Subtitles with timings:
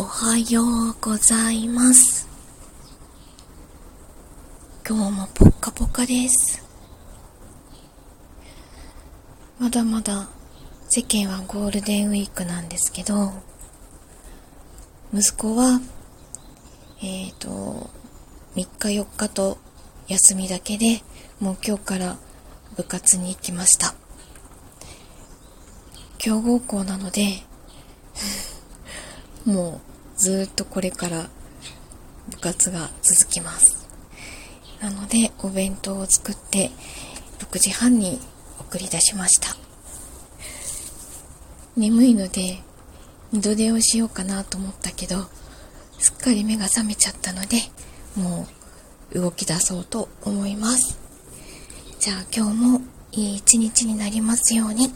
[0.00, 2.26] おはようございます。
[4.88, 6.64] 今日もポッカポカです。
[9.58, 10.30] まだまだ
[10.88, 13.30] 世間はゴールデンウィークなんですけど、
[15.12, 15.82] 息子は、
[17.02, 17.90] えっ、と、
[18.56, 18.68] 3日
[19.02, 19.58] 4日と
[20.08, 21.02] 休みだけで、
[21.40, 22.16] もう今日から
[22.74, 23.94] 部活に行きました。
[26.16, 27.42] 強豪校なので、
[29.44, 29.89] もう
[30.20, 31.30] ずっとこれから
[32.28, 33.88] 部活が続きます。
[34.82, 36.70] なので、お弁当を作って、
[37.38, 38.20] 6時半に
[38.58, 39.56] 送り出しました。
[41.74, 42.62] 眠いので、
[43.32, 45.24] 二度寝をしようかなと思ったけど、
[45.98, 47.56] すっかり目が覚めちゃったので、
[48.14, 48.46] も
[49.12, 50.98] う動き出そうと思います。
[51.98, 54.92] じゃあ今日もいい一日になりますように。